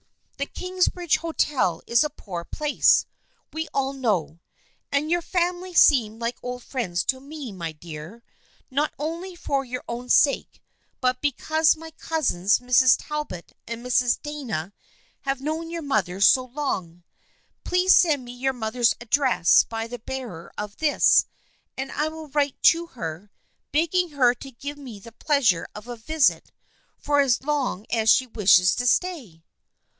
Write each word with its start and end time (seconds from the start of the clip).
"The 0.41 0.47
Kingsbridge 0.47 1.17
Hotel 1.17 1.83
is 1.85 2.03
a 2.03 2.09
poor 2.09 2.43
place, 2.43 3.05
we 3.53 3.67
all 3.75 3.93
know, 3.93 4.39
and 4.91 5.11
your 5.11 5.21
fam 5.21 5.57
ily 5.57 5.75
seem 5.75 6.17
like 6.17 6.39
old 6.41 6.63
friends 6.63 7.03
to 7.05 7.19
me, 7.19 7.51
my 7.51 7.71
dear, 7.71 8.23
not 8.71 8.91
only 8.97 9.35
for 9.35 9.63
your 9.63 9.83
own 9.87 10.09
sake 10.09 10.59
but 10.99 11.21
because 11.21 11.75
my 11.77 11.91
cousins 11.91 12.57
Mrs. 12.57 12.97
Talbot 12.97 13.53
and 13.67 13.85
Mrs. 13.85 14.17
Dana 14.23 14.73
have 15.21 15.39
known 15.39 15.69
your 15.69 15.83
mother 15.83 16.19
so 16.19 16.45
long. 16.45 17.03
Please 17.63 17.93
send 17.93 18.25
me 18.25 18.31
your 18.33 18.53
mother's 18.53 18.95
address 18.99 19.65
by 19.65 19.85
the 19.85 19.99
bearer 19.99 20.51
of 20.57 20.77
this 20.77 21.27
and 21.77 21.91
I 21.91 22.07
will 22.07 22.29
write 22.29 22.59
to 22.63 22.87
her, 22.87 23.29
begging 23.71 24.09
her 24.09 24.33
to 24.33 24.49
give 24.49 24.79
me 24.79 24.97
the 24.99 25.11
pleasure 25.11 25.67
of 25.75 25.87
a 25.87 25.95
visit 25.95 26.51
for 26.97 27.19
as 27.19 27.43
long 27.43 27.85
as 27.91 28.09
she 28.09 28.25
wishes 28.25 28.73
to 28.77 28.87
stay." 28.87 29.43